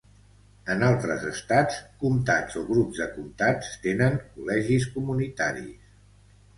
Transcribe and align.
En 0.75 0.85
altres 0.87 1.25
estats, 1.31 1.77
comtats 2.05 2.59
o 2.63 2.65
grups 2.71 3.03
de 3.05 3.09
comtats 3.21 3.73
tenen 3.87 4.21
col·legis 4.27 4.93
comunitaris. 4.99 5.99